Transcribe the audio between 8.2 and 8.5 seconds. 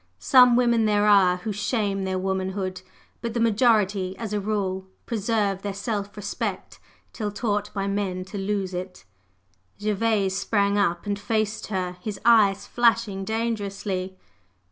to